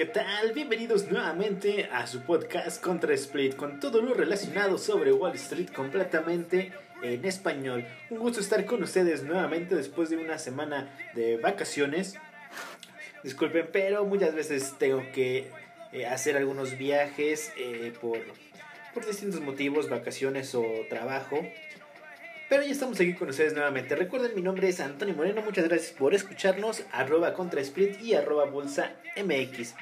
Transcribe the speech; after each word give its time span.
¿Qué 0.00 0.06
tal? 0.06 0.52
Bienvenidos 0.54 1.10
nuevamente 1.10 1.90
a 1.92 2.06
su 2.06 2.22
podcast 2.22 2.82
Contra 2.82 3.12
Split 3.12 3.54
con 3.54 3.80
todo 3.80 4.00
lo 4.00 4.14
relacionado 4.14 4.78
sobre 4.78 5.12
Wall 5.12 5.34
Street 5.34 5.68
completamente 5.68 6.72
en 7.02 7.22
español. 7.26 7.84
Un 8.08 8.18
gusto 8.18 8.40
estar 8.40 8.64
con 8.64 8.82
ustedes 8.82 9.24
nuevamente 9.24 9.74
después 9.74 10.08
de 10.08 10.16
una 10.16 10.38
semana 10.38 10.90
de 11.14 11.36
vacaciones. 11.36 12.14
Disculpen, 13.22 13.68
pero 13.70 14.06
muchas 14.06 14.34
veces 14.34 14.72
tengo 14.78 15.02
que 15.12 15.50
eh, 15.92 16.06
hacer 16.06 16.38
algunos 16.38 16.78
viajes 16.78 17.52
eh, 17.58 17.92
por, 18.00 18.20
por 18.94 19.04
distintos 19.04 19.42
motivos, 19.42 19.90
vacaciones 19.90 20.54
o 20.54 20.64
trabajo. 20.88 21.46
Pero 22.50 22.64
ya 22.64 22.72
estamos 22.72 22.98
aquí 22.98 23.14
con 23.14 23.28
ustedes 23.28 23.54
nuevamente. 23.54 23.94
Recuerden, 23.94 24.34
mi 24.34 24.42
nombre 24.42 24.68
es 24.68 24.80
Antonio 24.80 25.14
Moreno. 25.14 25.40
Muchas 25.40 25.68
gracias 25.68 25.92
por 25.92 26.14
escucharnos. 26.14 26.82
Arroba 26.90 27.32
contra 27.32 27.60
Split 27.60 28.02
y 28.02 28.14
arroba 28.14 28.44
Bolsa 28.46 28.96
MX. 29.16 29.74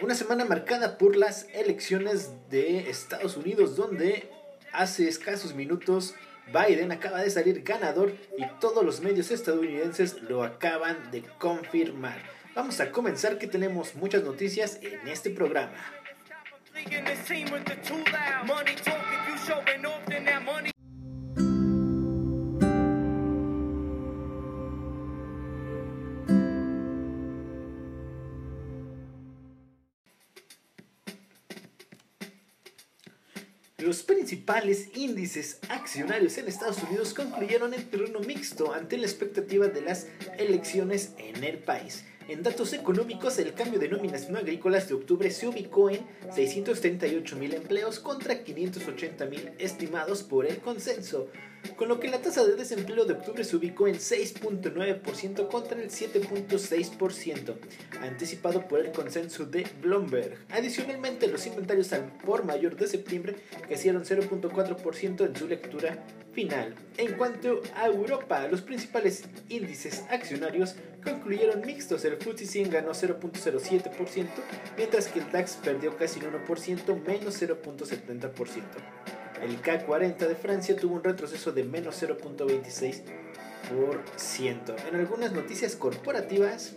Una 0.00 0.14
semana 0.14 0.44
marcada 0.44 0.98
por 0.98 1.16
las 1.16 1.48
elecciones 1.52 2.30
de 2.48 2.88
Estados 2.88 3.36
Unidos, 3.36 3.74
donde 3.74 4.30
hace 4.72 5.08
escasos 5.08 5.52
minutos 5.52 6.14
Biden 6.46 6.92
acaba 6.92 7.22
de 7.22 7.30
salir 7.30 7.62
ganador 7.64 8.12
y 8.38 8.46
todos 8.60 8.84
los 8.84 9.00
medios 9.00 9.32
estadounidenses 9.32 10.22
lo 10.22 10.44
acaban 10.44 11.10
de 11.10 11.24
confirmar. 11.40 12.22
Vamos 12.54 12.78
a 12.78 12.92
comenzar 12.92 13.36
que 13.36 13.48
tenemos 13.48 13.96
muchas 13.96 14.22
noticias 14.22 14.78
en 14.80 15.08
este 15.08 15.30
programa. 15.30 15.74
Los 33.90 34.04
principales 34.04 34.86
índices 34.94 35.58
accionarios 35.68 36.38
en 36.38 36.46
Estados 36.46 36.80
Unidos 36.84 37.12
concluyeron 37.12 37.74
en 37.74 37.90
terreno 37.90 38.20
mixto 38.20 38.72
ante 38.72 38.96
la 38.96 39.04
expectativa 39.04 39.66
de 39.66 39.80
las 39.80 40.06
elecciones 40.38 41.12
en 41.18 41.42
el 41.42 41.58
país. 41.58 42.04
En 42.28 42.44
datos 42.44 42.72
económicos, 42.72 43.40
el 43.40 43.52
cambio 43.52 43.80
de 43.80 43.88
nóminas 43.88 44.30
no 44.30 44.38
agrícolas 44.38 44.86
de 44.86 44.94
octubre 44.94 45.28
se 45.32 45.48
ubicó 45.48 45.90
en 45.90 46.06
638 46.32 47.34
mil 47.34 47.52
empleos 47.52 47.98
contra 47.98 48.44
580 48.44 49.26
mil 49.26 49.50
estimados 49.58 50.22
por 50.22 50.46
el 50.46 50.58
consenso, 50.58 51.26
con 51.76 51.88
lo 51.88 52.00
que 52.00 52.08
la 52.08 52.20
tasa 52.20 52.44
de 52.44 52.56
desempleo 52.56 53.04
de 53.04 53.14
octubre 53.14 53.44
se 53.44 53.56
ubicó 53.56 53.86
en 53.86 53.96
6.9% 53.96 55.48
contra 55.48 55.80
el 55.80 55.90
7.6%, 55.90 57.56
anticipado 58.02 58.66
por 58.68 58.80
el 58.80 58.92
consenso 58.92 59.44
de 59.46 59.66
Bloomberg. 59.80 60.38
Adicionalmente, 60.50 61.26
los 61.26 61.46
inventarios 61.46 61.92
al 61.92 62.12
por 62.24 62.44
mayor 62.44 62.76
de 62.76 62.86
septiembre 62.86 63.36
crecieron 63.66 64.04
0.4% 64.04 65.26
en 65.26 65.36
su 65.36 65.48
lectura 65.48 66.04
final. 66.32 66.74
En 66.96 67.12
cuanto 67.14 67.62
a 67.74 67.86
Europa, 67.86 68.46
los 68.48 68.62
principales 68.62 69.24
índices 69.48 70.04
accionarios 70.10 70.76
concluyeron 71.04 71.62
mixtos. 71.66 72.04
El 72.04 72.16
FTSE 72.16 72.46
100 72.46 72.70
ganó 72.70 72.90
0.07%, 72.90 74.26
mientras 74.76 75.08
que 75.08 75.20
el 75.20 75.30
DAX 75.30 75.56
perdió 75.56 75.96
casi 75.96 76.20
un 76.20 76.32
1%, 76.32 77.06
menos 77.06 77.42
0.70%. 77.42 79.19
El 79.42 79.62
K40 79.62 80.16
de 80.16 80.34
Francia 80.34 80.74
tuvo 80.76 80.96
un 80.96 81.04
retroceso 81.04 81.52
de 81.52 81.64
menos 81.64 82.02
0.26%. 82.02 84.88
En 84.88 84.96
algunas 84.96 85.32
noticias 85.32 85.76
corporativas, 85.76 86.74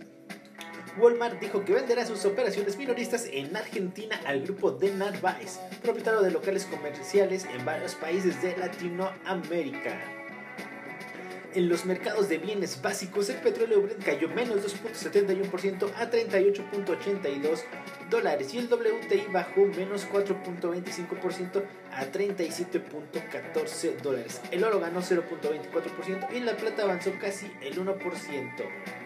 Walmart 0.98 1.40
dijo 1.40 1.64
que 1.66 1.74
venderá 1.74 2.06
sus 2.06 2.24
operaciones 2.26 2.78
minoristas 2.78 3.28
en 3.32 3.58
Argentina 3.58 4.20
al 4.26 4.42
grupo 4.42 4.72
de 4.72 4.94
Narváez, 4.94 5.60
propietario 5.82 6.22
de 6.22 6.30
locales 6.32 6.66
comerciales 6.66 7.46
en 7.46 7.66
varios 7.66 7.96
países 7.96 8.42
de 8.42 8.56
Latinoamérica. 8.58 10.23
En 11.56 11.70
los 11.70 11.86
mercados 11.86 12.30
de 12.30 12.40
bienes 12.40 12.82
básicos, 12.82 13.30
el 13.30 13.36
petróleo 13.36 13.84
Brent 13.84 14.04
cayó 14.04 14.28
menos 14.28 14.58
2.71% 14.58 15.92
a 15.96 16.10
38.82 16.10 17.60
dólares 18.10 18.52
y 18.56 18.58
el 18.58 18.66
WTI 18.66 19.28
bajó 19.32 19.66
menos 19.66 20.08
4.25% 20.10 21.64
a 21.92 22.06
37.14 22.06 24.02
dólares. 24.02 24.42
El 24.50 24.64
oro 24.64 24.80
ganó 24.80 25.02
0.24% 25.02 26.34
y 26.34 26.40
la 26.40 26.58
plata 26.58 26.84
avanzó 26.84 27.12
casi 27.20 27.52
el 27.62 27.78
1%. 27.78 29.03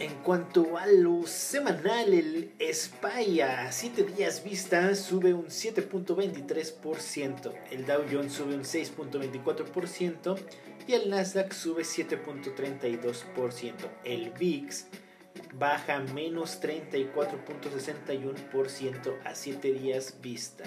En 0.00 0.14
cuanto 0.22 0.76
a 0.78 0.86
lo 0.86 1.26
semanal, 1.26 2.14
el 2.14 2.54
SPY 2.58 3.42
a 3.42 3.70
7 3.70 4.04
días 4.04 4.42
vista 4.42 4.94
sube 4.94 5.34
un 5.34 5.48
7.23%, 5.48 7.52
el 7.70 7.84
Dow 7.84 8.06
Jones 8.10 8.32
sube 8.32 8.54
un 8.54 8.62
6.24% 8.62 10.38
y 10.86 10.94
el 10.94 11.10
Nasdaq 11.10 11.52
sube 11.52 11.82
7.32%. 11.82 13.74
El 14.02 14.30
VIX 14.30 14.86
baja 15.52 16.00
menos 16.00 16.62
34.61% 16.62 19.18
a 19.22 19.34
7 19.34 19.72
días 19.74 20.16
vista. 20.22 20.64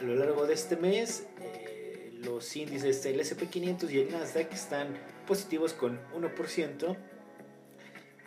A 0.00 0.02
lo 0.02 0.14
largo 0.14 0.46
de 0.46 0.54
este 0.54 0.78
mes, 0.78 1.26
eh, 1.42 2.14
los 2.24 2.56
índices 2.56 3.02
del 3.02 3.20
SP500 3.20 3.90
y 3.90 3.98
el 3.98 4.10
Nasdaq 4.10 4.54
están 4.54 4.96
positivos 5.26 5.74
con 5.74 6.00
1% 6.14 6.96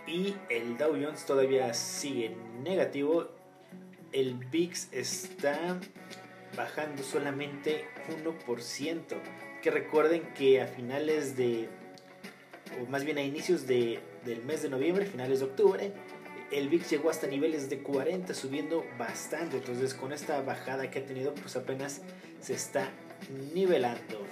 y 0.09 0.35
el 0.49 0.77
Dow 0.77 0.91
Jones 0.91 1.25
todavía 1.25 1.73
sigue 1.73 2.35
negativo. 2.63 3.29
El 4.11 4.33
VIX 4.33 4.89
está 4.91 5.79
bajando 6.57 7.03
solamente 7.03 7.85
1%. 8.23 9.03
Que 9.61 9.71
recuerden 9.71 10.33
que 10.33 10.61
a 10.61 10.67
finales 10.67 11.37
de, 11.37 11.69
o 12.81 12.89
más 12.89 13.03
bien 13.03 13.17
a 13.17 13.21
inicios 13.21 13.67
de, 13.67 13.99
del 14.25 14.43
mes 14.43 14.63
de 14.63 14.69
noviembre, 14.69 15.05
finales 15.05 15.39
de 15.39 15.45
octubre, 15.45 15.91
el 16.51 16.69
VIX 16.69 16.89
llegó 16.89 17.09
hasta 17.11 17.27
niveles 17.27 17.69
de 17.69 17.83
40, 17.83 18.33
subiendo 18.33 18.85
bastante. 18.97 19.57
Entonces 19.57 19.93
con 19.93 20.11
esta 20.11 20.41
bajada 20.41 20.89
que 20.89 20.99
ha 20.99 21.05
tenido, 21.05 21.35
pues 21.35 21.55
apenas 21.55 22.01
se 22.41 22.53
está 22.53 22.89
nivelando. 23.53 24.25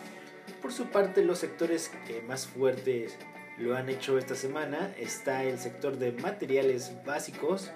Por 0.62 0.74
su 0.74 0.86
parte, 0.88 1.24
los 1.24 1.38
sectores 1.38 1.92
que 2.08 2.22
más 2.22 2.48
fuertes 2.48 3.16
lo 3.58 3.76
han 3.76 3.90
hecho 3.90 4.18
esta 4.18 4.36
semana. 4.36 4.94
Está 4.98 5.44
el 5.44 5.60
sector 5.60 5.98
de 5.98 6.12
materiales 6.12 6.94
básicos, 7.06 7.72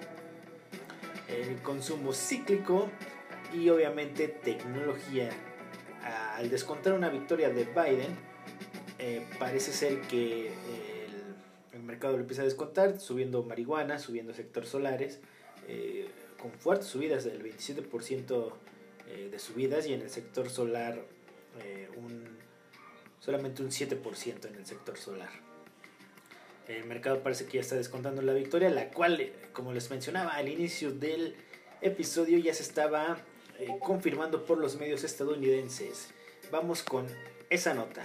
el 1.28 1.60
consumo 1.62 2.12
cíclico 2.12 2.90
y 3.52 3.68
obviamente 3.68 4.28
tecnología. 4.28 5.30
Al 6.36 6.50
descontar 6.50 6.94
una 6.94 7.08
victoria 7.08 7.50
de 7.50 7.64
Biden, 7.64 8.16
eh, 8.98 9.26
parece 9.38 9.72
ser 9.72 10.00
que 10.02 10.48
el, 11.72 11.82
mercado 11.82 12.14
lo 12.14 12.20
empieza 12.20 12.42
a 12.42 12.44
descontar, 12.44 13.00
subiendo 13.00 13.42
marihuana, 13.42 13.98
subiendo 13.98 14.32
sector 14.32 14.64
solares, 14.66 15.20
eh, 15.68 16.08
con 16.40 16.52
fuertes 16.52 16.86
subidas 16.86 17.24
del 17.24 17.42
27% 17.42 18.52
eh, 19.08 19.28
de 19.30 19.38
subidas 19.40 19.86
y 19.86 19.92
en 19.92 20.02
el 20.02 20.10
sector 20.10 20.48
solar 20.48 21.02
un, 21.96 22.24
solamente 23.20 23.62
un 23.62 23.70
7% 23.70 24.46
en 24.46 24.54
el 24.54 24.64
sector 24.64 24.96
solar. 24.96 25.51
El 26.68 26.84
mercado 26.84 27.22
parece 27.22 27.46
que 27.46 27.54
ya 27.54 27.60
está 27.60 27.74
descontando 27.74 28.22
la 28.22 28.32
victoria, 28.32 28.70
la 28.70 28.88
cual, 28.90 29.32
como 29.52 29.72
les 29.72 29.90
mencionaba 29.90 30.34
al 30.34 30.48
inicio 30.48 30.92
del 30.92 31.34
episodio, 31.80 32.38
ya 32.38 32.54
se 32.54 32.62
estaba 32.62 33.18
eh, 33.58 33.68
confirmando 33.80 34.46
por 34.46 34.58
los 34.58 34.76
medios 34.78 35.02
estadounidenses. 35.02 36.10
Vamos 36.50 36.82
con 36.82 37.06
esa 37.50 37.74
nota. 37.74 38.04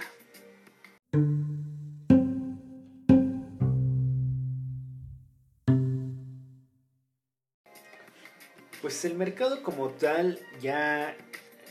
Pues 8.82 9.04
el 9.04 9.14
mercado 9.14 9.62
como 9.62 9.90
tal 9.90 10.40
ya 10.60 11.16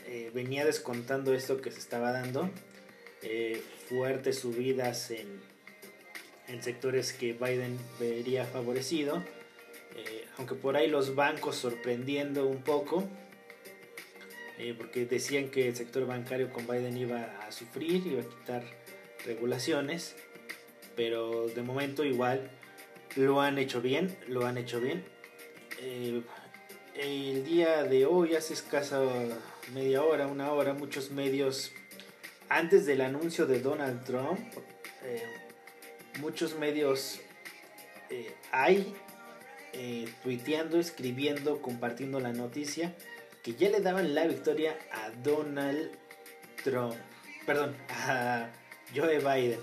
eh, 0.07 0.31
venía 0.33 0.65
descontando 0.65 1.33
esto 1.33 1.61
que 1.61 1.71
se 1.71 1.79
estaba 1.79 2.11
dando. 2.11 2.49
Eh, 3.23 3.61
fuertes 3.89 4.39
subidas 4.39 5.11
en 5.11 5.41
en 6.47 6.63
sectores 6.63 7.13
que 7.13 7.33
Biden 7.33 7.77
vería 7.99 8.45
favorecido, 8.45 9.23
eh, 9.95 10.25
aunque 10.37 10.55
por 10.55 10.77
ahí 10.77 10.87
los 10.87 11.15
bancos 11.15 11.55
sorprendiendo 11.55 12.47
un 12.47 12.61
poco, 12.61 13.07
eh, 14.57 14.73
porque 14.77 15.05
decían 15.05 15.49
que 15.49 15.67
el 15.67 15.75
sector 15.75 16.05
bancario 16.07 16.51
con 16.51 16.65
Biden 16.67 16.97
iba 16.97 17.37
a 17.45 17.51
sufrir, 17.51 18.05
iba 18.07 18.21
a 18.21 18.25
quitar 18.25 18.63
regulaciones, 19.25 20.15
pero 20.95 21.47
de 21.47 21.61
momento 21.61 22.03
igual 22.03 22.49
lo 23.15 23.41
han 23.41 23.57
hecho 23.57 23.81
bien, 23.81 24.17
lo 24.27 24.45
han 24.45 24.57
hecho 24.57 24.79
bien. 24.79 25.03
Eh, 25.79 26.21
el 26.95 27.45
día 27.45 27.83
de 27.83 28.05
hoy, 28.05 28.35
hace 28.35 28.53
escasa 28.53 29.03
media 29.73 30.03
hora, 30.03 30.25
una 30.27 30.51
hora, 30.51 30.73
muchos 30.73 31.11
medios, 31.11 31.71
antes 32.49 32.85
del 32.85 33.01
anuncio 33.01 33.45
de 33.45 33.59
Donald 33.59 34.03
Trump, 34.03 34.39
muchos 36.19 36.57
medios 36.57 37.19
eh, 38.09 38.33
hay 38.51 38.93
eh, 39.73 40.07
tuiteando, 40.23 40.79
escribiendo, 40.79 41.61
compartiendo 41.61 42.19
la 42.19 42.33
noticia 42.33 42.95
que 43.43 43.55
ya 43.55 43.69
le 43.69 43.79
daban 43.79 44.13
la 44.13 44.25
victoria 44.27 44.77
a 44.91 45.11
Donald 45.23 45.91
Trump. 46.63 46.95
Perdón, 47.45 47.75
a 47.89 48.49
Joe 48.93 49.19
Biden. 49.19 49.59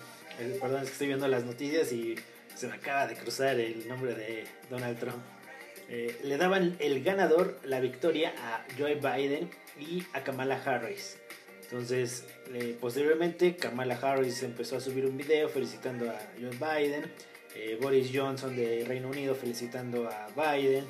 perdón, 0.61 0.83
es 0.83 0.87
que 0.87 0.93
estoy 0.93 1.07
viendo 1.09 1.29
las 1.29 1.45
noticias 1.45 1.93
y 1.93 2.15
se 2.55 2.69
me 2.69 2.75
acaba 2.75 3.07
de 3.07 3.15
cruzar 3.15 3.59
el 3.59 3.87
nombre 3.89 4.15
de 4.15 4.45
Donald 4.71 4.99
Trump. 4.99 5.23
Eh, 5.89 6.19
le 6.25 6.37
daban 6.39 6.77
el 6.79 7.05
ganador, 7.05 7.61
la 7.65 7.81
victoria 7.81 8.33
a 8.39 8.65
Joe 8.79 8.95
Biden 8.95 9.51
y 9.79 10.03
a 10.15 10.23
Kamala 10.23 10.61
Harris. 10.65 11.19
Entonces, 11.75 12.25
eh, 12.53 12.79
posteriormente 12.81 13.57
Kamala 13.57 13.97
Harris 13.97 14.45
empezó 14.45 14.77
a 14.77 14.81
subir 14.81 15.07
un 15.07 15.17
video 15.17 15.49
felicitando 15.49 16.09
a 16.09 16.21
Joe 16.41 16.51
Biden, 16.53 17.11
eh, 17.57 17.77
Boris 17.83 18.13
Johnson 18.15 18.55
de 18.55 18.85
Reino 18.87 19.09
Unido 19.09 19.35
felicitando 19.35 20.09
a 20.09 20.29
Biden, 20.37 20.85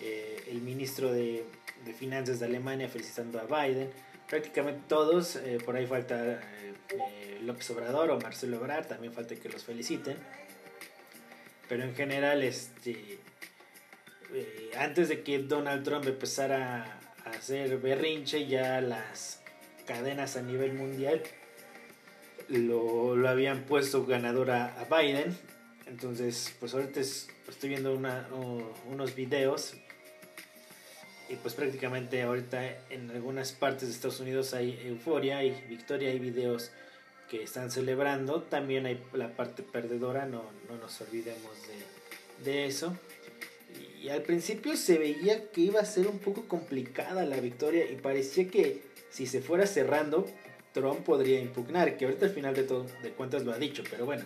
el 0.00 0.60
ministro 0.62 1.12
de, 1.12 1.44
de, 1.84 1.92
Finanzas 1.92 2.38
de 2.38 2.46
Alemania 2.46 2.88
felicitando 2.88 3.40
a 3.40 3.66
Biden, 3.66 3.90
prácticamente 4.28 4.82
todos, 4.86 5.40
por 5.64 5.74
ahí 5.74 5.86
falta 5.88 6.40
López 7.42 7.68
Obrador 7.70 8.12
o 8.12 8.20
Marcelo 8.20 8.60
Obrador, 8.60 8.86
también 8.86 9.12
falta 9.12 9.34
que 9.34 9.48
los 9.48 9.64
feliciten, 9.64 10.16
pero 11.68 11.82
en 11.82 11.96
general, 11.96 12.44
este, 12.44 13.18
antes 14.78 15.08
de 15.08 15.24
que 15.24 15.40
Donald 15.40 15.82
Trump 15.82 16.06
empezara 16.06 17.00
a 17.24 17.30
hacer 17.30 17.76
berrinche, 17.78 18.46
ya 18.46 18.80
las 18.80 19.37
cadenas 19.88 20.36
a 20.36 20.42
nivel 20.42 20.74
mundial 20.74 21.22
lo, 22.48 23.16
lo 23.16 23.28
habían 23.28 23.64
puesto 23.64 24.04
ganador 24.06 24.50
a, 24.50 24.86
Biden. 24.90 25.36
Entonces, 25.86 26.54
pues 26.60 26.74
ahorita 26.74 27.00
estoy 27.00 27.68
viendo 27.68 27.98
unos 28.86 29.14
videos 29.14 29.74
y 31.28 31.36
pues 31.36 31.54
prácticamente 31.54 32.22
ahorita 32.22 32.90
en 32.90 33.10
algunas 33.10 33.52
partes 33.52 33.88
de 33.88 33.94
Estados 33.94 34.20
Unidos 34.20 34.54
hay 34.54 34.78
euforia, 34.84 35.38
hay 35.38 35.64
victoria, 35.68 36.10
hay 36.10 36.18
videos 36.18 36.72
que 37.30 37.42
están 37.42 37.70
celebrando. 37.70 38.42
También 38.42 38.86
hay 38.86 39.02
la 39.12 39.34
parte 39.34 39.62
perdedora, 39.62 40.26
no, 40.26 40.44
no 40.68 40.76
nos 40.76 41.00
olvidemos 41.00 41.52
de, 41.66 42.50
de 42.50 42.66
eso. 42.66 42.96
Y 44.02 44.10
al 44.10 44.22
principio 44.22 44.76
se 44.76 44.98
veía 44.98 45.50
que 45.50 45.62
iba 45.62 45.80
a 45.80 45.84
ser 45.84 46.06
un 46.06 46.18
poco 46.18 46.46
complicada 46.46 47.24
la 47.24 47.40
victoria 47.40 47.90
y 47.90 47.96
parecía 47.96 48.48
que 48.48 48.87
si 49.10 49.26
se 49.26 49.40
fuera 49.40 49.66
cerrando, 49.66 50.26
Trump 50.72 51.04
podría 51.04 51.40
impugnar, 51.40 51.96
que 51.96 52.04
ahorita 52.04 52.26
al 52.26 52.32
final 52.32 52.54
de, 52.54 52.62
todo, 52.64 52.86
de 53.02 53.10
cuentas 53.10 53.44
lo 53.44 53.52
ha 53.52 53.58
dicho, 53.58 53.82
pero 53.90 54.04
bueno, 54.04 54.24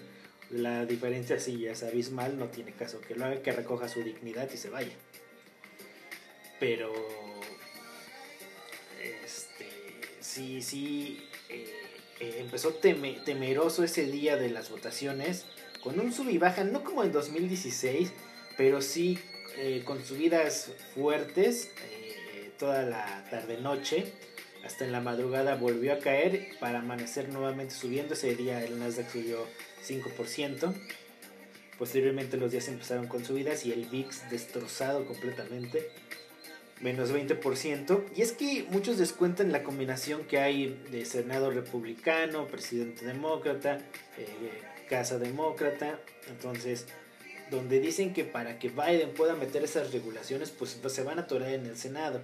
la 0.50 0.84
diferencia 0.84 1.40
sí 1.40 1.58
ya 1.58 1.72
es 1.72 1.82
abismal, 1.82 2.38
no 2.38 2.46
tiene 2.46 2.72
caso 2.72 3.00
que 3.00 3.14
lo 3.14 3.24
haga, 3.24 3.42
que 3.42 3.52
recoja 3.52 3.88
su 3.88 4.02
dignidad 4.02 4.50
y 4.52 4.56
se 4.56 4.68
vaya. 4.68 4.92
Pero, 6.60 6.92
este, 9.02 9.66
sí, 10.20 10.62
sí, 10.62 11.26
eh, 11.48 11.72
eh, 12.20 12.36
empezó 12.40 12.74
temeroso 12.74 13.82
ese 13.82 14.04
día 14.06 14.36
de 14.36 14.50
las 14.50 14.70
votaciones, 14.70 15.46
con 15.82 15.98
un 15.98 16.12
sub 16.12 16.28
y 16.28 16.38
baja, 16.38 16.64
no 16.64 16.84
como 16.84 17.02
en 17.02 17.12
2016, 17.12 18.12
pero 18.56 18.82
sí 18.82 19.18
eh, 19.56 19.82
con 19.84 20.04
subidas 20.04 20.70
fuertes 20.94 21.70
toda 22.58 22.82
la 22.82 23.24
tarde-noche 23.28 24.12
hasta 24.64 24.84
en 24.84 24.92
la 24.92 25.00
madrugada 25.00 25.56
volvió 25.56 25.92
a 25.92 25.98
caer 25.98 26.48
para 26.60 26.80
amanecer 26.80 27.28
nuevamente 27.28 27.74
subiendo. 27.74 28.14
Ese 28.14 28.34
día 28.34 28.64
el 28.64 28.78
Nasdaq 28.78 29.10
subió 29.10 29.46
5%. 29.86 30.74
Posteriormente 31.78 32.36
los 32.36 32.52
días 32.52 32.68
empezaron 32.68 33.08
con 33.08 33.24
subidas 33.24 33.66
y 33.66 33.72
el 33.72 33.86
VIX 33.86 34.30
destrozado 34.30 35.04
completamente. 35.04 35.90
Menos 36.80 37.12
20%. 37.12 38.04
Y 38.16 38.22
es 38.22 38.32
que 38.32 38.66
muchos 38.70 38.98
descuentan 38.98 39.52
la 39.52 39.62
combinación 39.62 40.24
que 40.24 40.38
hay 40.38 40.80
de 40.90 41.04
Senado 41.04 41.50
republicano, 41.50 42.48
presidente 42.48 43.04
demócrata, 43.04 43.78
eh, 44.18 44.62
Casa 44.88 45.18
demócrata. 45.18 46.00
Entonces, 46.28 46.86
donde 47.50 47.80
dicen 47.80 48.12
que 48.12 48.24
para 48.24 48.58
que 48.58 48.68
Biden 48.68 49.10
pueda 49.14 49.34
meter 49.34 49.62
esas 49.62 49.92
regulaciones, 49.92 50.50
pues, 50.50 50.78
se 50.84 51.02
van 51.02 51.18
a 51.18 51.22
atorar 51.22 51.50
en 51.50 51.66
el 51.66 51.76
Senado. 51.76 52.20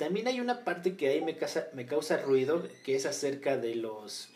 También 0.00 0.28
hay 0.28 0.40
una 0.40 0.64
parte 0.64 0.96
que 0.96 1.08
ahí 1.08 1.20
me 1.20 1.36
causa, 1.36 1.68
me 1.74 1.84
causa 1.84 2.16
ruido, 2.16 2.66
que 2.86 2.96
es 2.96 3.04
acerca 3.04 3.58
de 3.58 3.74
los 3.74 4.30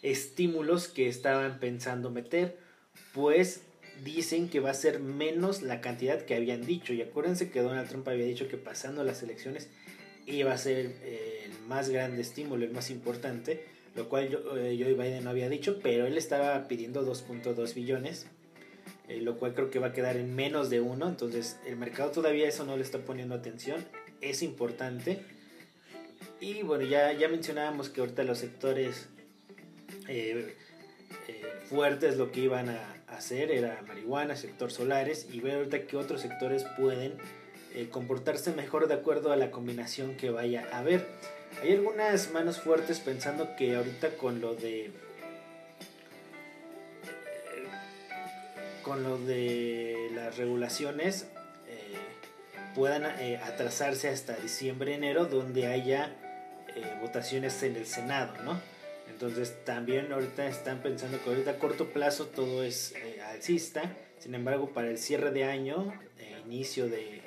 estímulos 0.00 0.88
que 0.88 1.06
estaban 1.06 1.60
pensando 1.60 2.08
meter, 2.08 2.56
pues 3.12 3.60
dicen 4.02 4.48
que 4.48 4.60
va 4.60 4.70
a 4.70 4.74
ser 4.74 5.00
menos 5.00 5.60
la 5.60 5.82
cantidad 5.82 6.22
que 6.22 6.34
habían 6.34 6.64
dicho. 6.64 6.94
Y 6.94 7.02
acuérdense 7.02 7.50
que 7.50 7.60
Donald 7.60 7.90
Trump 7.90 8.08
había 8.08 8.24
dicho 8.24 8.48
que 8.48 8.56
pasando 8.56 9.04
las 9.04 9.22
elecciones 9.22 9.68
iba 10.24 10.54
a 10.54 10.56
ser 10.56 10.96
el 11.04 11.52
más 11.66 11.90
grande 11.90 12.22
estímulo, 12.22 12.64
el 12.64 12.72
más 12.72 12.88
importante, 12.88 13.66
lo 13.96 14.08
cual 14.08 14.30
yo, 14.30 14.56
eh, 14.56 14.78
Joe 14.80 14.94
Biden 14.94 15.24
no 15.24 15.30
había 15.30 15.50
dicho, 15.50 15.78
pero 15.82 16.06
él 16.06 16.16
estaba 16.16 16.68
pidiendo 16.68 17.04
2.2 17.04 17.74
billones, 17.74 18.26
eh, 19.08 19.20
lo 19.20 19.36
cual 19.36 19.52
creo 19.52 19.68
que 19.68 19.78
va 19.78 19.88
a 19.88 19.92
quedar 19.92 20.16
en 20.16 20.34
menos 20.34 20.70
de 20.70 20.80
uno, 20.80 21.06
entonces 21.06 21.58
el 21.66 21.76
mercado 21.76 22.12
todavía 22.12 22.48
eso 22.48 22.64
no 22.64 22.78
le 22.78 22.82
está 22.82 23.00
poniendo 23.00 23.34
atención 23.34 23.84
es 24.20 24.42
importante. 24.42 25.20
Y 26.40 26.62
bueno, 26.62 26.84
ya, 26.84 27.12
ya 27.12 27.28
mencionábamos 27.28 27.88
que 27.88 28.00
ahorita 28.00 28.22
los 28.22 28.38
sectores 28.38 29.08
eh, 30.06 30.54
eh, 31.26 31.42
fuertes 31.68 32.16
lo 32.16 32.30
que 32.30 32.40
iban 32.40 32.68
a 32.68 32.98
hacer 33.08 33.50
era 33.50 33.82
marihuana, 33.86 34.36
sector 34.36 34.70
solares 34.70 35.26
y 35.32 35.40
ver 35.40 35.56
ahorita 35.56 35.86
que 35.86 35.96
otros 35.96 36.20
sectores 36.20 36.64
pueden 36.78 37.14
eh, 37.74 37.88
comportarse 37.90 38.52
mejor 38.52 38.88
de 38.88 38.94
acuerdo 38.94 39.32
a 39.32 39.36
la 39.36 39.50
combinación 39.50 40.16
que 40.16 40.30
vaya 40.30 40.66
a 40.72 40.78
haber. 40.78 41.06
Hay 41.62 41.72
algunas 41.72 42.30
manos 42.30 42.60
fuertes 42.60 43.00
pensando 43.00 43.56
que 43.56 43.76
ahorita 43.76 44.10
con 44.16 44.40
lo 44.40 44.54
de 44.54 44.90
con 48.82 49.02
lo 49.02 49.18
de 49.18 50.10
las 50.14 50.38
regulaciones 50.38 51.26
puedan 52.74 53.04
eh, 53.20 53.38
atrasarse 53.42 54.08
hasta 54.08 54.36
diciembre, 54.36 54.94
enero, 54.94 55.26
donde 55.26 55.66
haya 55.66 56.16
eh, 56.74 56.94
votaciones 57.00 57.62
en 57.62 57.76
el 57.76 57.86
Senado, 57.86 58.34
¿no? 58.44 58.60
Entonces 59.08 59.64
también 59.64 60.12
ahorita 60.12 60.46
están 60.46 60.82
pensando 60.82 61.22
que 61.22 61.30
ahorita 61.30 61.52
a 61.52 61.58
corto 61.58 61.88
plazo 61.88 62.26
todo 62.26 62.62
es 62.62 62.92
eh, 62.92 63.22
alcista, 63.22 63.96
sin 64.18 64.34
embargo 64.34 64.72
para 64.72 64.88
el 64.88 64.98
cierre 64.98 65.30
de 65.30 65.44
año, 65.44 65.94
inicio 66.46 66.88
de, 66.88 67.22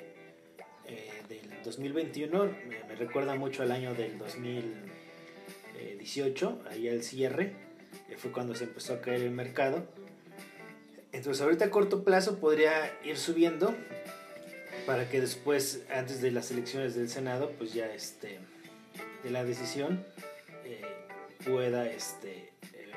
del 1.28 1.62
2021, 1.64 2.50
me, 2.88 2.96
recuerda 2.96 3.36
mucho 3.36 3.62
al 3.62 3.70
año 3.70 3.94
del 3.94 4.18
2018, 4.18 6.62
ahí 6.70 6.88
el 6.88 7.04
cierre, 7.04 7.52
fue 8.16 8.32
cuando 8.32 8.56
se 8.56 8.64
empezó 8.64 8.94
a 8.94 9.00
caer 9.00 9.20
el 9.20 9.30
mercado. 9.30 9.86
Entonces 11.12 11.40
ahorita 11.42 11.66
a 11.66 11.70
corto 11.70 12.02
plazo 12.04 12.38
podría 12.38 12.98
ir 13.04 13.16
subiendo 13.16 13.74
para 14.86 15.08
que 15.08 15.20
después, 15.20 15.82
antes 15.90 16.20
de 16.20 16.30
las 16.30 16.50
elecciones 16.50 16.94
del 16.94 17.08
Senado, 17.08 17.52
pues 17.58 17.72
ya 17.72 17.86
este, 17.92 18.38
de 19.22 19.30
la 19.30 19.44
decisión 19.44 20.04
eh, 20.64 20.82
pueda 21.44 21.86
este, 21.88 22.52
eh, 22.72 22.92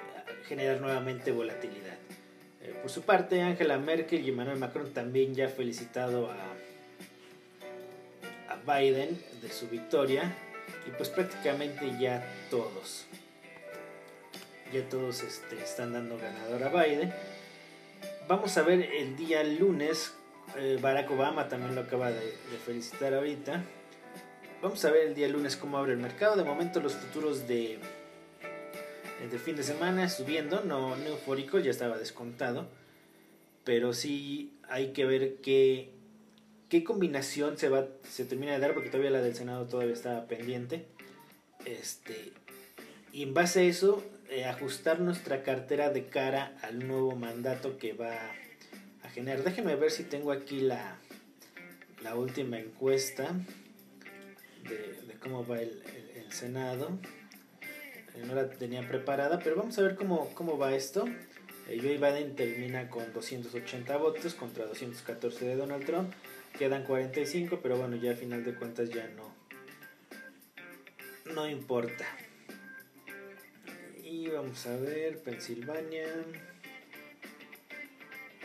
generar 0.47 0.81
nuevamente 0.81 1.31
volatilidad. 1.31 1.97
Eh, 2.61 2.75
por 2.81 2.89
su 2.89 3.03
parte, 3.03 3.41
Angela 3.41 3.77
Merkel 3.77 4.25
y 4.25 4.29
Emmanuel 4.29 4.57
Macron 4.57 4.93
también 4.93 5.35
ya 5.35 5.47
felicitado 5.49 6.31
a, 6.31 6.37
a 8.49 8.79
Biden 8.79 9.21
de 9.41 9.49
su 9.49 9.67
victoria 9.67 10.33
y 10.87 10.91
pues 10.91 11.09
prácticamente 11.09 11.91
ya 11.99 12.27
todos, 12.49 13.05
ya 14.73 14.87
todos 14.89 15.21
este, 15.23 15.61
están 15.61 15.93
dando 15.93 16.17
ganador 16.17 16.63
a 16.63 16.69
Biden. 16.69 17.13
Vamos 18.27 18.57
a 18.57 18.63
ver 18.63 18.81
el 18.81 19.15
día 19.15 19.43
lunes 19.43 20.13
eh, 20.57 20.77
Barack 20.81 21.11
Obama 21.11 21.47
también 21.47 21.75
lo 21.75 21.81
acaba 21.81 22.11
de, 22.11 22.33
felicitar 22.65 23.13
ahorita. 23.13 23.63
Vamos 24.61 24.83
a 24.85 24.91
ver 24.91 25.07
el 25.07 25.15
día 25.15 25.27
lunes 25.27 25.57
cómo 25.57 25.77
abre 25.77 25.93
el 25.93 25.99
mercado. 25.99 26.35
De 26.35 26.43
momento 26.43 26.79
los 26.79 26.93
futuros 26.93 27.47
de, 27.47 27.73
eh, 27.73 29.27
de 29.29 29.39
fin 29.39 29.55
de 29.55 29.63
semana 29.63 30.09
subiendo, 30.09 30.61
no, 30.61 30.95
no 30.95 31.05
eufórico, 31.05 31.59
ya 31.59 31.71
estaba 31.71 31.97
descontado. 31.97 32.67
Pero 33.63 33.93
sí 33.93 34.57
hay 34.69 34.93
que 34.93 35.05
ver 35.05 35.35
qué, 35.41 35.91
qué 36.69 36.83
combinación 36.83 37.57
se, 37.57 37.69
va, 37.69 37.87
se 38.03 38.25
termina 38.25 38.53
de 38.53 38.59
dar, 38.59 38.73
porque 38.73 38.89
todavía 38.89 39.11
la 39.11 39.21
del 39.21 39.35
Senado 39.35 39.65
todavía 39.65 39.93
está 39.93 40.27
pendiente. 40.27 40.85
Este, 41.65 42.31
y 43.11 43.23
en 43.23 43.33
base 43.33 43.61
a 43.61 43.63
eso, 43.63 44.03
eh, 44.29 44.45
ajustar 44.45 44.99
nuestra 44.99 45.43
cartera 45.43 45.89
de 45.89 46.05
cara 46.05 46.57
al 46.61 46.87
nuevo 46.87 47.15
mandato 47.15 47.77
que 47.77 47.93
va 47.93 48.17
Déjenme 49.23 49.77
ver 49.77 49.91
si 49.91 50.03
tengo 50.03 50.33
aquí 50.33 50.59
la, 50.59 50.97
la 52.03 52.15
última 52.15 52.59
encuesta 52.59 53.33
de, 54.63 55.15
cómo 55.21 55.47
va 55.47 55.61
el, 55.61 55.81
Senado. 56.29 56.99
Eh, 57.61 58.23
no 58.25 58.35
la 58.35 58.49
tenía 58.49 58.85
preparada, 58.85 59.39
pero 59.39 59.55
vamos 59.55 59.79
a 59.79 59.83
ver 59.83 59.95
cómo, 59.95 60.33
cómo 60.33 60.57
va 60.57 60.75
esto. 60.75 61.05
Eh, 61.69 61.79
Joe 61.81 61.97
Biden 61.97 62.35
termina 62.35 62.89
con 62.89 63.13
280 63.13 63.95
votos 63.95 64.33
contra 64.33 64.65
214 64.65 65.45
de 65.45 65.55
Donald 65.55 65.85
Trump. 65.85 66.13
Quedan 66.57 66.83
45, 66.83 67.61
pero 67.63 67.77
bueno, 67.77 67.95
ya 67.95 68.11
a 68.11 68.15
final 68.15 68.43
de 68.43 68.53
cuentas 68.53 68.89
ya 68.89 69.07
no. 69.15 69.33
No 71.33 71.49
importa. 71.49 72.05
Y 74.03 74.27
vamos 74.27 74.65
a 74.67 74.75
ver, 74.75 75.19
Pensilvania. 75.19 76.05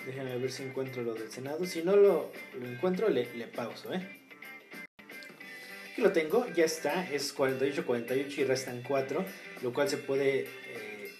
Déjenme 0.06 0.38
ver 0.38 0.50
si 0.50 0.62
encuentro 0.62 1.02
lo 1.02 1.14
del 1.14 1.30
Senado. 1.30 1.64
Si 1.64 1.82
no 1.82 1.96
lo, 1.96 2.32
lo 2.58 2.66
encuentro, 2.66 3.08
le, 3.08 3.34
le 3.34 3.46
pauso, 3.46 3.92
¿eh? 3.92 4.20
Aquí 5.92 6.02
lo 6.02 6.12
tengo, 6.12 6.46
ya 6.54 6.64
está. 6.64 7.10
Es 7.10 7.36
48-48 7.36 8.38
y 8.38 8.44
restan 8.44 8.82
4, 8.82 9.24
lo 9.62 9.72
cual 9.72 9.88
se 9.88 9.98
puede 9.98 10.40
eh, 10.40 11.10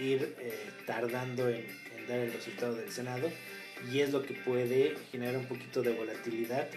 ir 0.00 0.34
eh, 0.40 0.52
tardando 0.86 1.48
en, 1.48 1.66
en 1.96 2.06
dar 2.08 2.18
el 2.18 2.32
resultado 2.32 2.74
del 2.74 2.90
Senado. 2.90 3.30
Y 3.92 4.00
es 4.00 4.10
lo 4.10 4.22
que 4.22 4.34
puede 4.34 4.96
generar 5.12 5.36
un 5.36 5.46
poquito 5.46 5.82
de 5.82 5.92
volatilidad 5.92 6.68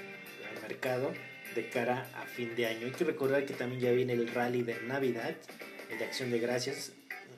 al 0.54 0.62
mercado 0.62 1.14
de 1.56 1.70
cara 1.70 2.10
a 2.16 2.26
fin 2.26 2.56
de 2.56 2.68
año. 2.68 2.86
Hay 2.86 2.92
que 2.92 3.04
recordar 3.04 3.46
que 3.46 3.54
también 3.54 3.82
ya 3.82 3.92
viene 3.92 4.14
el 4.14 4.28
rally 4.28 4.64
de 4.64 4.80
Navidad, 4.82 5.36
el 5.90 5.98
de 5.98 6.06
Acción 6.06 6.32
de 6.32 6.40
Gracias, 6.40 6.94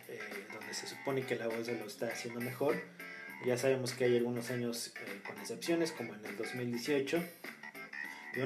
eh, 0.09 0.19
donde 0.53 0.73
se 0.73 0.87
supone 0.87 1.23
que 1.23 1.35
la 1.35 1.47
bolsa 1.47 1.71
lo 1.73 1.85
está 1.85 2.07
haciendo 2.07 2.41
mejor. 2.41 2.81
Ya 3.45 3.57
sabemos 3.57 3.93
que 3.93 4.05
hay 4.05 4.17
algunos 4.17 4.51
años 4.51 4.93
eh, 4.95 5.21
con 5.25 5.37
excepciones, 5.39 5.91
como 5.91 6.13
en 6.13 6.25
el 6.25 6.37
2018. 6.37 7.23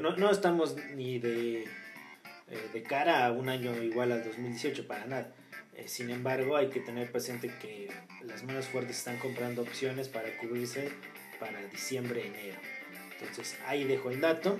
No, 0.01 0.15
no 0.15 0.31
estamos 0.31 0.75
ni 0.95 1.19
de, 1.19 1.63
eh, 1.63 2.69
de 2.73 2.83
cara 2.83 3.25
a 3.25 3.31
un 3.31 3.49
año 3.49 3.75
igual 3.83 4.11
al 4.11 4.23
2018 4.23 4.87
para 4.87 5.05
nada. 5.05 5.35
Eh, 5.75 5.87
sin 5.87 6.09
embargo, 6.09 6.55
hay 6.55 6.69
que 6.69 6.79
tener 6.79 7.11
presente 7.11 7.51
que 7.61 7.89
las 8.21 8.43
manos 8.43 8.67
fuertes 8.67 8.97
están 8.97 9.17
comprando 9.17 9.61
opciones 9.61 10.07
para 10.07 10.35
cubrirse 10.37 10.89
para 11.39 11.61
diciembre, 11.67 12.25
enero. 12.27 12.57
Entonces 13.19 13.57
ahí 13.65 13.83
dejo 13.83 14.09
el 14.09 14.21
dato. 14.21 14.57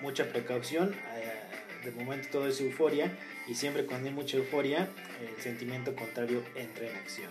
Mucha 0.00 0.30
precaución. 0.32 0.94
Eh, 0.94 1.84
de 1.84 1.90
momento 1.92 2.28
todo 2.30 2.48
es 2.48 2.60
euforia 2.60 3.16
y 3.46 3.54
siempre 3.54 3.86
cuando 3.86 4.08
hay 4.08 4.14
mucha 4.14 4.36
euforia, 4.36 4.88
el 5.20 5.40
sentimiento 5.42 5.94
contrario 5.94 6.42
entra 6.54 6.88
en 6.88 6.96
acción. 6.96 7.30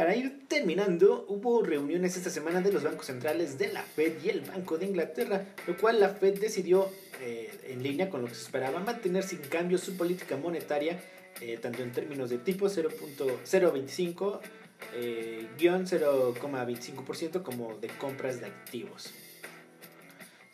Para 0.00 0.16
ir 0.16 0.48
terminando, 0.48 1.26
hubo 1.28 1.62
reuniones 1.62 2.16
esta 2.16 2.30
semana 2.30 2.62
de 2.62 2.72
los 2.72 2.82
bancos 2.82 3.04
centrales 3.04 3.58
de 3.58 3.70
la 3.70 3.82
Fed 3.82 4.14
y 4.24 4.30
el 4.30 4.40
Banco 4.40 4.78
de 4.78 4.86
Inglaterra, 4.86 5.44
lo 5.66 5.76
cual 5.76 6.00
la 6.00 6.08
Fed 6.08 6.40
decidió, 6.40 6.88
eh, 7.20 7.50
en 7.64 7.82
línea 7.82 8.08
con 8.08 8.22
lo 8.22 8.28
que 8.28 8.34
se 8.34 8.44
esperaba, 8.44 8.80
mantener 8.80 9.24
sin 9.24 9.40
cambio 9.40 9.76
su 9.76 9.98
política 9.98 10.38
monetaria, 10.38 10.98
eh, 11.42 11.58
tanto 11.60 11.82
en 11.82 11.92
términos 11.92 12.30
de 12.30 12.38
tipo 12.38 12.70
0.025, 12.70 14.40
eh, 14.94 15.48
0,25% 15.58 17.42
como 17.42 17.76
de 17.76 17.88
compras 17.88 18.40
de 18.40 18.46
activos. 18.46 19.12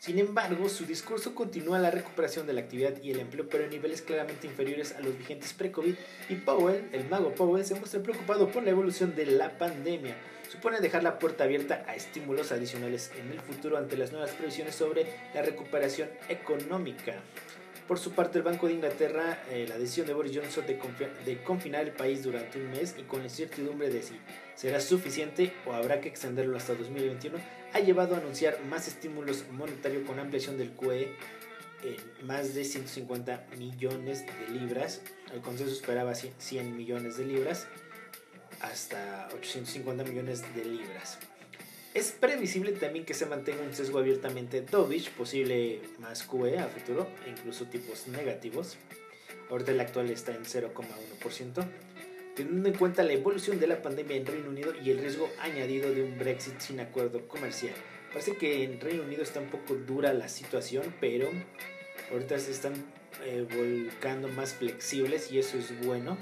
Sin 0.07 0.19
embargo, 0.19 0.69
su 0.69 0.85
discurso 0.85 1.35
continúa 1.35 1.79
la 1.79 1.91
recuperación 1.91 2.47
de 2.47 2.53
la 2.53 2.61
actividad 2.61 2.93
y 3.03 3.11
el 3.11 3.19
empleo, 3.19 3.49
pero 3.49 3.65
en 3.65 3.71
niveles 3.71 4.01
claramente 4.01 4.47
inferiores 4.47 4.93
a 4.93 5.01
los 5.01 5.17
vigentes 5.17 5.51
pre-COVID, 5.51 5.95
y 6.29 6.35
Powell, 6.35 6.87
el 6.93 7.09
mago 7.09 7.35
Powell, 7.35 7.65
se 7.65 7.75
muestra 7.75 8.01
preocupado 8.01 8.49
por 8.49 8.63
la 8.63 8.69
evolución 8.69 9.17
de 9.17 9.25
la 9.25 9.57
pandemia. 9.57 10.15
Supone 10.49 10.79
dejar 10.79 11.03
la 11.03 11.19
puerta 11.19 11.43
abierta 11.43 11.83
a 11.89 11.93
estímulos 11.93 12.53
adicionales 12.53 13.11
en 13.19 13.33
el 13.33 13.41
futuro 13.41 13.77
ante 13.77 13.97
las 13.97 14.13
nuevas 14.13 14.31
previsiones 14.31 14.75
sobre 14.75 15.07
la 15.35 15.41
recuperación 15.41 16.07
económica. 16.29 17.15
Por 17.87 17.99
su 17.99 18.11
parte, 18.11 18.37
el 18.37 18.43
Banco 18.43 18.67
de 18.67 18.73
Inglaterra, 18.73 19.41
eh, 19.49 19.65
la 19.67 19.77
decisión 19.77 20.07
de 20.07 20.13
Boris 20.13 20.33
Johnson 20.35 20.65
de, 20.67 21.41
confinar 21.43 21.85
el 21.85 21.93
país 21.93 22.21
durante 22.21 22.59
un 22.59 22.69
mes 22.71 22.95
y 22.97 23.03
con 23.03 23.19
la 23.19 23.27
incertidumbre 23.27 23.89
de 23.89 24.01
si 24.01 24.19
será 24.55 24.81
suficiente 24.81 25.53
o 25.65 25.71
habrá 25.71 26.01
que 26.01 26.09
extenderlo 26.09 26.57
hasta 26.57 26.75
2021, 26.75 27.37
ha 27.73 27.79
llevado 27.79 28.15
a 28.15 28.17
anunciar 28.17 28.61
más 28.65 28.89
estímulos 28.89 29.45
monetarios 29.51 30.05
con 30.05 30.19
ampliación 30.19 30.57
del 30.57 30.71
QE 30.71 31.13
en 31.83 32.27
más 32.27 32.53
de 32.53 32.65
150 32.65 33.45
millones 33.57 34.25
de 34.25 34.53
libras. 34.53 35.01
El 35.33 35.39
consenso 35.39 35.71
esperaba 35.71 36.13
100 36.13 36.75
millones 36.75 37.17
de 37.17 37.25
libras 37.25 37.67
hasta 38.59 39.29
850 39.33 40.03
millones 40.03 40.43
de 40.55 40.65
libras. 40.65 41.19
Es 41.97 42.11
previsible 42.11 42.73
también 42.73 43.05
que 43.05 43.15
se 43.15 43.25
mantenga 43.25 43.63
un 43.63 43.73
sesgo 43.73 43.97
abiertamente 43.97 44.61
dovish, 44.61 45.09
posible 45.09 45.81
más 45.97 46.21
QE 46.21 46.59
a 46.59 46.67
futuro, 46.67 47.07
e 47.25 47.31
incluso 47.31 47.65
tipos 47.65 48.07
negativos. 48.07 48.77
Ahorita 49.49 49.71
el 49.71 49.79
actual 49.79 50.11
está 50.11 50.31
en 50.31 50.45
0,1%. 50.45 51.67
Teniendo 52.35 52.69
en 52.69 52.75
cuenta 52.75 53.01
la 53.01 53.13
evolución 53.13 53.59
de 53.59 53.65
la 53.65 53.81
pandemia 53.81 54.15
en 54.15 54.27
Reino 54.27 54.47
Unido 54.47 54.73
y 54.79 54.91
el 54.91 54.99
riesgo 54.99 55.27
añadido 55.41 55.91
de 55.91 56.03
un 56.03 56.19
Brexit 56.19 56.59
sin 56.59 56.79
acuerdo 56.81 57.27
comercial. 57.27 57.73
Parece 58.13 58.37
que 58.37 58.63
en 58.63 58.79
Reino 58.79 59.01
Unido 59.01 59.23
está 59.23 59.39
un 59.39 59.49
poco 59.49 59.73
dura 59.73 60.13
la 60.13 60.29
situación, 60.29 60.93
pero 61.01 61.31
ahorita 62.11 62.37
se 62.37 62.51
están 62.51 62.75
eh, 63.25 63.43
volcando 63.51 64.27
más 64.27 64.53
flexibles 64.53 65.31
y 65.31 65.39
eso 65.39 65.57
es 65.57 65.83
bueno. 65.83 66.15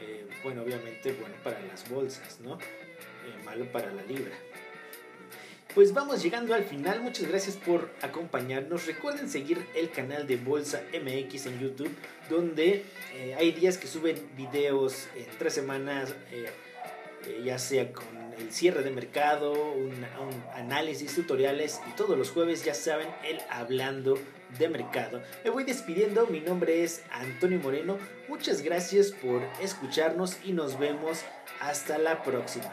Eh, 0.00 0.26
bueno, 0.44 0.60
obviamente 0.60 1.12
bueno 1.12 1.34
para 1.42 1.62
las 1.62 1.88
bolsas, 1.88 2.40
¿no? 2.40 2.58
Eh, 2.58 3.42
malo 3.42 3.72
para 3.72 3.90
la 3.90 4.02
libra. 4.02 4.36
Pues 5.74 5.94
vamos 5.94 6.22
llegando 6.22 6.52
al 6.52 6.64
final, 6.64 7.00
muchas 7.00 7.26
gracias 7.28 7.56
por 7.56 7.88
acompañarnos. 8.02 8.84
Recuerden 8.86 9.30
seguir 9.30 9.66
el 9.74 9.90
canal 9.90 10.26
de 10.26 10.36
Bolsa 10.36 10.82
MX 10.92 11.46
en 11.46 11.60
YouTube, 11.60 11.90
donde 12.28 12.84
eh, 13.14 13.34
hay 13.38 13.52
días 13.52 13.78
que 13.78 13.86
suben 13.86 14.16
videos 14.36 15.08
en 15.16 15.24
tres 15.38 15.54
semanas, 15.54 16.14
eh, 16.30 16.44
eh, 17.26 17.42
ya 17.42 17.58
sea 17.58 17.90
con 17.90 18.04
el 18.38 18.52
cierre 18.52 18.82
de 18.82 18.90
mercado, 18.90 19.54
un, 19.72 19.92
un, 19.92 20.44
análisis, 20.54 21.14
tutoriales 21.14 21.80
y 21.90 21.96
todos 21.96 22.18
los 22.18 22.30
jueves 22.30 22.66
ya 22.66 22.74
saben 22.74 23.08
el 23.24 23.40
hablando 23.48 24.18
de 24.58 24.68
mercado. 24.68 25.22
Me 25.42 25.48
voy 25.48 25.64
despidiendo, 25.64 26.26
mi 26.26 26.40
nombre 26.40 26.84
es 26.84 27.02
Antonio 27.10 27.58
Moreno, 27.60 27.96
muchas 28.28 28.60
gracias 28.60 29.10
por 29.10 29.40
escucharnos 29.62 30.36
y 30.44 30.52
nos 30.52 30.78
vemos 30.78 31.22
hasta 31.60 31.96
la 31.96 32.22
próxima. 32.22 32.70